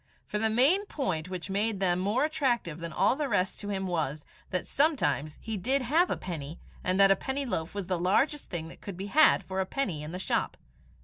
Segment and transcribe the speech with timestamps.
[0.25, 3.85] For the main point which made them more attractive than all the rest to him
[3.85, 7.99] was, that sometimes he did have a penny, and that a penny loaf was the
[7.99, 10.57] largest thing that could be had for a penny in the shop.